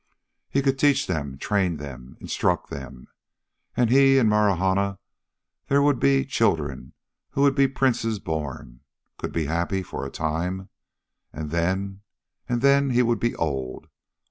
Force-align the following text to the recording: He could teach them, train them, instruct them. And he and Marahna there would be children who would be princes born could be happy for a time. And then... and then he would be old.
He 0.49 0.63
could 0.63 0.79
teach 0.79 1.05
them, 1.05 1.37
train 1.37 1.77
them, 1.77 2.17
instruct 2.19 2.71
them. 2.71 3.07
And 3.77 3.91
he 3.91 4.17
and 4.17 4.27
Marahna 4.27 4.97
there 5.67 5.83
would 5.83 5.99
be 5.99 6.25
children 6.25 6.93
who 7.33 7.41
would 7.43 7.53
be 7.53 7.67
princes 7.67 8.17
born 8.17 8.79
could 9.19 9.31
be 9.31 9.45
happy 9.45 9.83
for 9.83 10.03
a 10.03 10.09
time. 10.09 10.69
And 11.31 11.51
then... 11.51 12.01
and 12.49 12.63
then 12.63 12.89
he 12.89 13.03
would 13.03 13.19
be 13.19 13.35
old. 13.35 13.89